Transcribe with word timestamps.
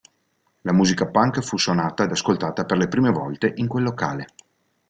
La 0.67 0.73
musica 0.73 1.05
punk 1.11 1.41
fu 1.41 1.57
suonata 1.59 2.01
ed 2.03 2.09
ascoltata 2.11 2.65
per 2.65 2.75
le 2.75 2.87
prime 2.87 3.11
volte 3.11 3.51
in 3.57 3.67
quel 3.67 3.83
locale. 3.83 4.29